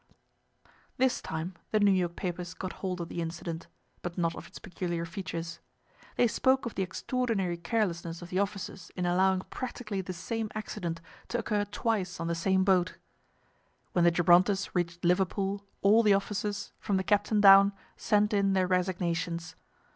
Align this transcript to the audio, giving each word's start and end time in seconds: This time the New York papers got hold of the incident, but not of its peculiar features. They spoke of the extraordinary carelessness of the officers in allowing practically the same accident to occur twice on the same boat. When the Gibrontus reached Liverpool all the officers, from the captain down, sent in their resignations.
This 0.97 1.21
time 1.21 1.53
the 1.69 1.79
New 1.79 1.91
York 1.91 2.15
papers 2.15 2.55
got 2.55 2.73
hold 2.81 3.01
of 3.01 3.07
the 3.09 3.21
incident, 3.21 3.67
but 4.01 4.17
not 4.17 4.35
of 4.35 4.47
its 4.47 4.57
peculiar 4.57 5.05
features. 5.05 5.59
They 6.15 6.25
spoke 6.25 6.65
of 6.65 6.73
the 6.73 6.81
extraordinary 6.81 7.55
carelessness 7.55 8.19
of 8.23 8.29
the 8.31 8.39
officers 8.39 8.89
in 8.95 9.05
allowing 9.05 9.41
practically 9.51 10.01
the 10.01 10.11
same 10.11 10.49
accident 10.55 11.01
to 11.27 11.37
occur 11.37 11.65
twice 11.65 12.19
on 12.19 12.25
the 12.25 12.33
same 12.33 12.63
boat. 12.63 12.97
When 13.91 14.03
the 14.03 14.09
Gibrontus 14.11 14.73
reached 14.73 15.05
Liverpool 15.05 15.65
all 15.83 16.01
the 16.01 16.15
officers, 16.15 16.71
from 16.79 16.97
the 16.97 17.03
captain 17.03 17.39
down, 17.39 17.71
sent 17.95 18.33
in 18.33 18.53
their 18.53 18.65
resignations. 18.65 19.55